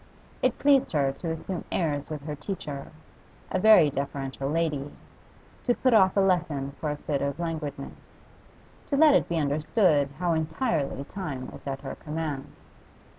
[0.41, 2.91] It pleased her to assume airs with her teacher
[3.51, 4.89] a very deferential lady
[5.65, 8.25] to put off a lesson for a fit of languidness;
[8.87, 12.51] to let it be understood how entirely time was at her command.